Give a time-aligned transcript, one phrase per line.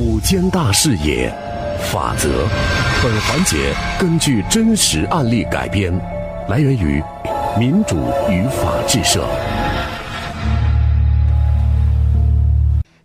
[0.00, 1.28] 五间大视野，
[1.90, 2.46] 法则。
[3.02, 5.92] 本环节根据真实案例改编，
[6.48, 7.02] 来源于
[7.58, 7.96] 民主
[8.30, 9.28] 与法治社。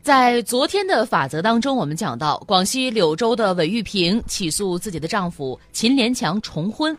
[0.03, 6.95] 在昨天的法则当中，我们讲到广西柳州的韦玉萍起诉自己的丈夫秦连强重婚，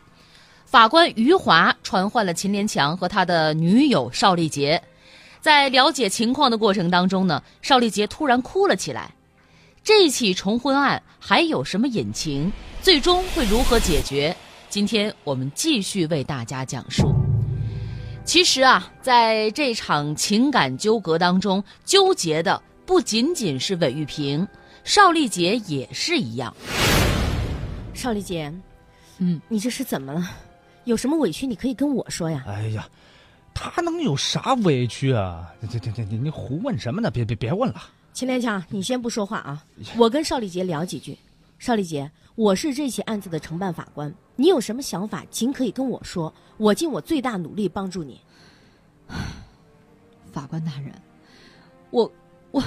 [0.66, 4.82] 法官余华传唤了秦连强和他的女友邵丽杰，
[5.40, 9.08] 在了解情况的过程当中呢，邵丽杰突然哭了起来。
[9.84, 12.50] 这起重婚案还有什么隐情？
[12.80, 14.34] 最终会如何解决？
[14.70, 17.14] 今天我们继续为大家讲述。
[18.24, 22.60] 其实啊，在这场情感纠葛当中，纠结的。
[22.86, 24.46] 不仅仅是韦玉萍，
[24.84, 26.54] 邵丽杰也是一样。
[27.92, 28.50] 邵丽杰，
[29.18, 30.30] 嗯，你这是怎么了？
[30.84, 32.42] 有什么委屈你可以跟我说呀。
[32.46, 32.88] 哎呀，
[33.52, 35.46] 他能有啥委屈啊？
[35.60, 37.10] 你你你，你你胡问什么呢？
[37.10, 37.82] 别别别问了。
[38.14, 39.64] 秦连强，你先不说话啊，
[39.98, 41.18] 我跟邵丽杰聊几句。
[41.58, 48.20] 邵丽杰，我是这起案子的承办法官，你有什么想法，尽可以跟我说，我尽我最大努力帮助你。
[50.32, 50.94] 法官大人，
[51.90, 52.10] 我。
[52.52, 52.62] 我，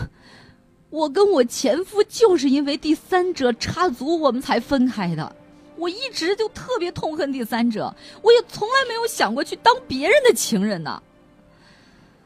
[0.89, 5.33] 我跟我前夫就是因为第三者插足，我们才分开的。
[5.77, 11.01] 我一直就特别痛恨第三者，我也从来没有想过去当别人的情人呢。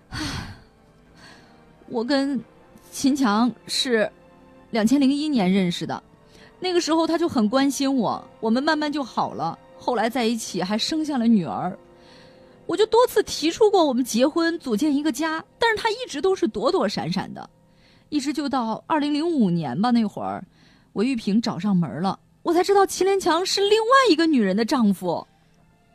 [0.10, 0.56] 唉，
[1.88, 2.44] 我跟
[2.92, 4.08] 秦强是
[4.70, 6.04] 两千零一年认识的，
[6.60, 9.58] 那个时候他就很关心我，我们慢慢就好了。
[9.78, 11.76] 后来在一起还生下了女儿，
[12.66, 17.50] 我就多次提出过我们结婚组建一个家，但是他一直都是躲躲闪闪的。
[18.10, 20.44] 一直就到二零零五年吧，那会儿，
[20.94, 25.26] 韦玉萍找上门了，我才知道秦连强是另外一个女人的丈夫。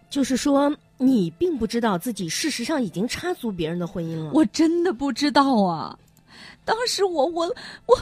[0.09, 4.31] 就是说，你并不知道自己事实上已经插足别人的婚姻了。
[4.33, 5.99] 我真的不知道啊！
[6.65, 7.47] 当时我我
[7.87, 7.99] 我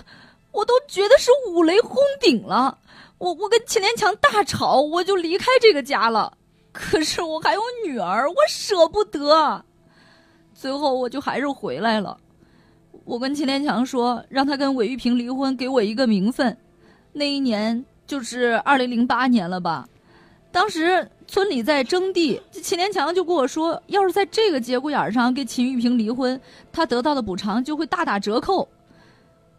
[0.53, 2.79] 我都觉得是五雷轰顶了。
[3.19, 6.37] 我我跟秦连强大吵，我就离开这个家了。
[6.73, 9.65] 可是我还有女儿，我舍不得。
[10.55, 12.19] 最后我就还是回来了。
[13.05, 16.57] 我跟秦连强说，让他跟韦玉萍离婚，给我一个名分。
[17.13, 19.89] 那一年就是二零零八年了吧？
[20.51, 26.41] 当时村里在征地，秦连强就跟我说，要是在这个节骨眼上跟秦玉萍离婚，
[26.71, 28.69] 他得到的补偿就会大打折扣。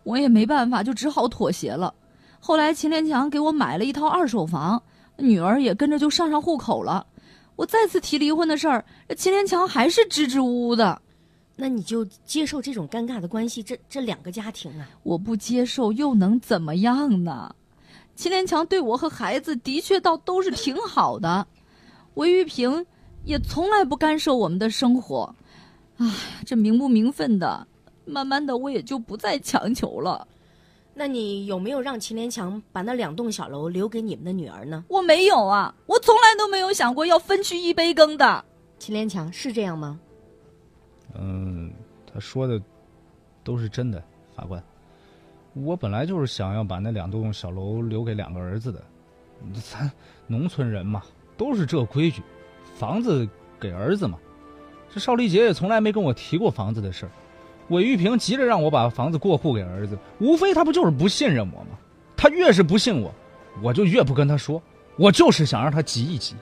[0.03, 1.93] 我也没办法，就只好妥协了。
[2.39, 4.81] 后来秦连强给我买了一套二手房，
[5.17, 7.05] 女儿也跟着就上上户口了。
[7.55, 8.85] 我再次提离婚的事儿，
[9.17, 11.01] 秦连强还是支支吾吾的。
[11.55, 17.55] 那你就接受这种尴尬的关系，这这两个家庭啊，我不接受又能怎么样呢？
[18.15, 21.47] 秦连强对我和孩子的确倒都是挺好的，
[22.15, 22.85] 韦玉萍
[23.23, 25.33] 也从来不干涉我们的生活。
[25.97, 26.05] 唉，
[26.45, 27.65] 这名不名分的，
[28.05, 30.27] 慢慢的我也就不再强求了。
[30.93, 34.83] 那你有没有让秦连强把那两栋小楼留给你们的女儿呢？
[34.87, 38.43] 我没有啊，我从来都没有想过要分去一杯羹的。
[38.79, 39.99] 秦连强是这样吗？
[41.17, 41.71] 嗯，
[42.11, 42.61] 他说的
[43.43, 44.01] 都是真的，
[44.35, 44.63] 法官。
[45.53, 48.81] 我本来就是想要把那两栋小楼留给两个儿子的，
[49.63, 49.89] 咱
[50.27, 51.03] 农村人嘛，
[51.37, 52.21] 都是这规矩，
[52.77, 53.27] 房子
[53.59, 54.17] 给儿子嘛。
[54.93, 57.11] 这邵丽杰也从来没跟我提过房子的事儿。
[57.69, 61.77] 韦玉萍急着让我把房子过户给儿子，无非他不就是不信任我吗？
[62.15, 63.13] 他越是不信我，
[63.61, 64.61] 我就越不跟他说。
[64.97, 66.35] 我就是想让他急一急。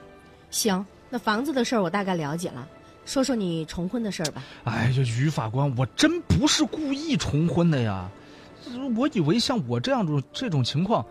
[0.50, 2.68] 行，那房子的事儿我大概了解了。
[3.04, 4.42] 说说你重婚的事儿吧。
[4.64, 8.08] 哎呀，于法官，我真不是故意重婚的呀！
[8.96, 11.04] 我以为像我这样种这种情况，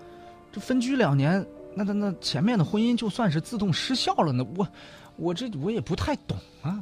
[0.51, 1.45] 这分居两年，
[1.75, 4.45] 那那那前面的婚姻就算是自动失效了呢。
[4.55, 4.67] 我
[5.15, 6.79] 我这我也不太懂啊。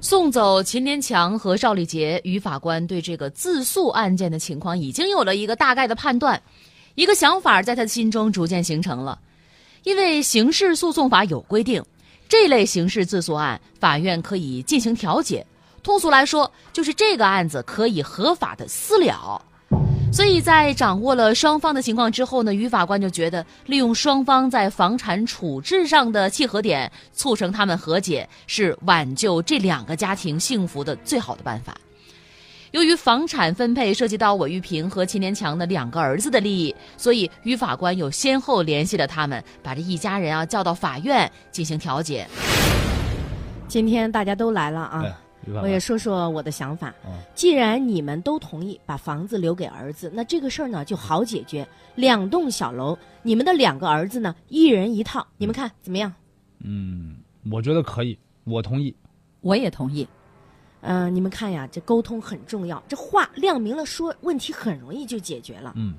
[0.00, 6.40] 送走秦连强和赵丽杰，于法官对这个自诉案件的情况已经有了一个大概的判断，
[6.94, 9.18] 一个想法在他的心中逐渐形成了，
[9.82, 11.82] 因为刑事诉讼法有规定。
[12.28, 15.44] 这类刑事自诉案，法院可以进行调解。
[15.82, 19.42] 通俗来说，就是这个案子可以合法的私了。
[20.10, 31.76] 所以在掌握了双方的情况之后呢，于法官就觉得利用双方在房产处置上的契合点，促成他们和解，是挽救这两个家庭幸福的最好的办法。
[32.72, 42.26] 由于房产分配涉及到韦玉平和秦连强的两个儿子的利益，所以于法官又先后联系了他们，把这一家人啊叫到法院进行调解。
[43.68, 45.04] 今天大家都来了啊，
[45.62, 46.94] 我也说说我的想法。
[47.34, 51.66] 既然你们都同意把房子留给儿子，那这个事儿呢就好解决。
[51.94, 56.12] 两栋小楼，你们的两个儿子呢一人一套，你们看怎么样？
[56.60, 57.16] 嗯，
[57.50, 58.94] 我觉得可以，我同意。
[59.40, 60.06] 我也同意。
[60.80, 65.72] 嗯，你们看呀，这沟通很重要，这话亮明了说，问题很容易就解决了。
[65.76, 65.94] 嗯，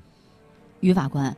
[0.80, 1.34] 于法官，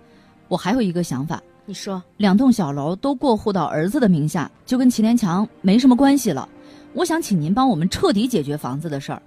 [0.48, 6.48] 我还有一个想法，你说，两栋小楼都过户到儿子的名下，就跟祁连强没什么关系了。
[6.94, 9.22] 我想请您帮我们彻底解决房子的事儿。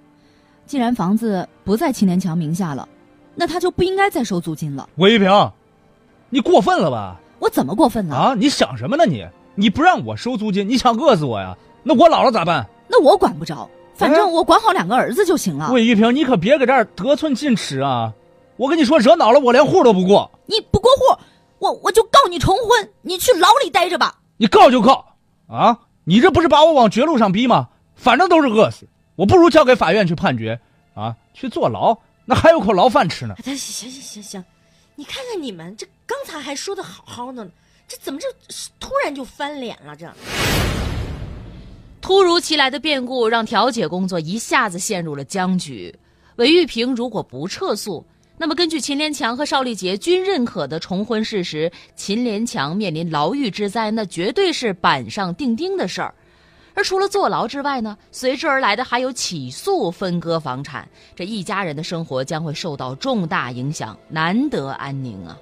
[0.66, 2.88] 既然房子不在祁连强名下了，
[3.34, 4.88] 那他就不应该再收租金了。
[4.96, 5.30] 魏一平，
[6.30, 7.20] 你过分了吧？
[7.38, 8.16] 我怎么过分了？
[8.16, 9.26] 啊，你想什么呢你？
[9.54, 11.56] 你不让我收租金，你想饿死我呀？
[11.82, 12.66] 那我老了咋办？
[12.88, 15.70] 那我管不着，反正我管好两个儿子就行了。
[15.72, 18.12] 魏玉平，你可别搁这儿得寸进尺啊！
[18.56, 20.30] 我跟你说，惹恼了我连户都不过。
[20.46, 21.20] 你不过户，
[21.58, 24.18] 我我就告你重婚，你去牢里待着吧。
[24.36, 25.04] 你告就告，
[25.46, 25.78] 啊！
[26.08, 27.68] 你这不是把我往绝路上逼吗？
[27.96, 28.86] 反正都是饿死，
[29.16, 30.60] 我不如交给法院去判决，
[30.94, 33.34] 啊，去坐牢，那还有口牢饭吃呢。
[33.42, 34.44] 行行行行行，
[34.94, 37.50] 你看看你们，这刚才还说的好好的呢。
[37.88, 38.28] 这怎么就
[38.78, 39.96] 突然就翻脸了？
[39.96, 40.08] 这
[42.00, 45.92] 突如其来的变故让调解工作一下子陷入了僵局。
[46.36, 48.06] 韦玉平如果不撤诉，
[48.38, 56.14] 那么根据秦连强和邵丽杰均认可的重婚事实，秦连强面临牢狱之灾，那绝对是板上钉钉的事儿。
[56.74, 65.38] 而除了坐牢之外呢，随之而来的还有起诉分割房产，这一家人的生活将会受到重大影响，难得安宁啊。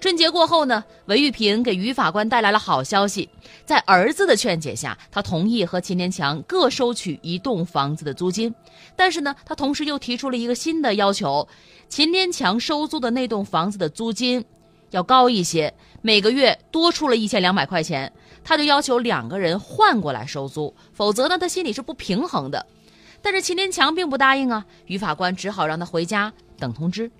[0.00, 3.28] 春节过后呢，韦玉平给于法官带来了好消息，
[3.64, 8.54] 在儿子的劝解下，他同意和秦连强各收取一栋房子的租金。
[8.94, 11.48] 但是呢，他同时又提出了一个新的要求：
[11.88, 14.44] 秦连强收租的那栋房子的租金
[14.90, 18.12] 要高一些，每个月多出了一千两百块钱。
[18.44, 22.64] 他就要求两个人换过来收租，否则呢，他心里是不平衡的。
[23.20, 27.10] 但是秦连强并不答应啊，于法官只好让他回家等通知。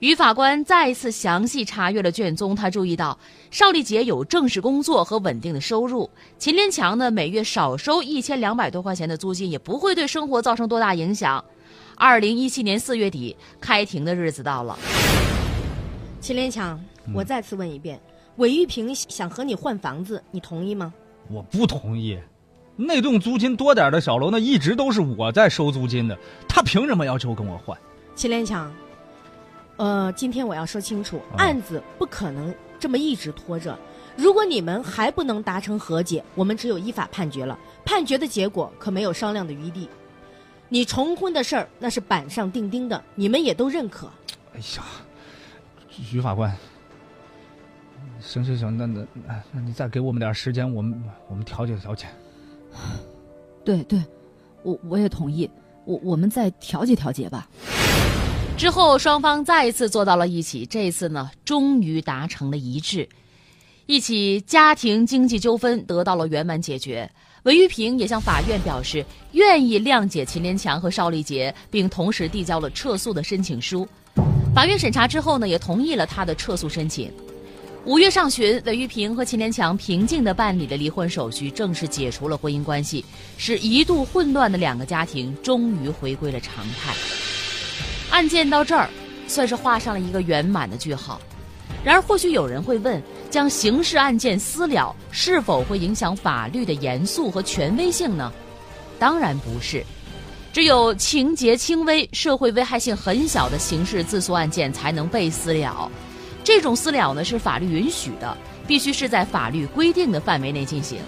[0.00, 3.18] 于法官再次详细查阅了卷宗，他注意到
[3.50, 11.42] 邵丽杰有正式工作和稳定的收入，秦连强呢每月少收一千两百多块钱的租金，也不会对生活造成多大影响。
[11.96, 14.76] 二零一七年四月底，开庭的日子到了。
[16.20, 16.78] 秦连强，
[17.14, 18.00] 我再次问一遍，
[18.36, 20.92] 韦玉平想和你换房子，你同意吗？
[21.30, 22.18] 我不同意，
[22.76, 26.18] 那栋租金多点的小楼，那一直都是我在收租金的，
[26.48, 27.78] 他凭什么要求跟我换？
[28.16, 28.70] 秦连强。
[29.76, 33.76] 呃，今天我要说清楚，案子不可能这么一直拖着。
[34.16, 37.58] 如果你们还不能达成和解，我们只有依法判决了。
[37.84, 39.88] 判决的结果可没有商量的余地。
[40.68, 44.08] 你重婚的事儿那是板上钉钉的，你们也都认可。
[44.54, 44.84] 哎呀，
[45.90, 46.56] 徐法官，
[48.20, 49.04] 行行行，那那
[49.50, 52.06] 那你再给我们点时间，我们我们调解调解。
[53.64, 54.00] 对对，
[54.62, 55.50] 我我也同意，
[55.84, 57.48] 我我们再调解调解吧。
[58.56, 60.64] 之后，双方再一次坐到了一起。
[60.64, 63.06] 这次呢，终于达成了一致，
[63.86, 67.10] 一起家庭经济纠纷得到了圆满解决。
[67.42, 73.86] 韦玉平也向法院表示愿意谅解秦连强和邵丽杰，并同时递交了撤诉的申请书。
[74.54, 77.12] 法院审查之后呢，也同意了他的撤诉申请。
[77.84, 83.04] 五月上旬，韦玉平和秦连强平静地办理了离婚手续，正式解除了婚姻关系，
[83.36, 86.94] 使一度混乱的两个家庭终于回归了常态。
[88.14, 88.88] 案件到这儿，
[89.26, 91.20] 算是画上了一个圆满的句号。
[91.82, 98.32] 然而，或许有人会问：将刑事案件私了，是否会影响法律的严肃和权威性呢？
[99.00, 99.84] 当然不是。
[100.52, 105.90] 只有情节轻微、社会危害性很小的刑事自诉案件才能被私了。
[106.44, 111.00] 这种私了呢，是法律允许的，必须是在法律规定的范围内进行。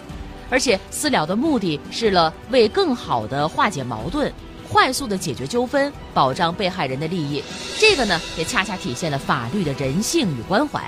[0.51, 4.33] 而且，私了的目的是了为更好的化解矛盾。
[4.67, 7.43] 快速的解决纠纷，保障被害人的利益，
[7.79, 10.83] 这个呢也恰恰体现了法律的人性与关怀。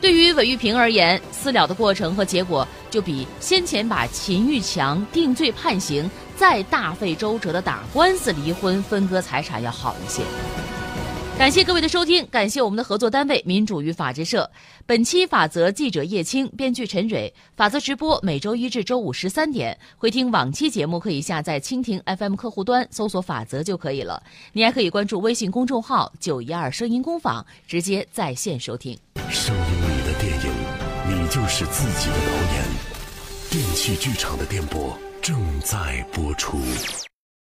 [0.00, 10.22] 对于韦玉平而言，私了的过程和结果就比先前把秦玉强定罪判刑，再大费周折的打官司离婚分割财产要好一些。
[11.36, 14.48] 感谢各位的收听，感谢我们的合作单位民主与法制社。
[14.86, 17.30] 本期法则记者叶青，编剧陈蕊。
[17.56, 24.22] 法则直播每周一至周五十三点，回听往期节目可以下载蜻蜓 FM 客户端搜索“法则”就可以了。
[24.52, 28.96] 你还可以关注微信公众号“九一二声音工坊”，直接在线收听。
[29.28, 30.52] 声音里的电影，
[31.08, 32.64] 你就是自己的导演。
[33.50, 36.58] 电器剧场的电波正在播出。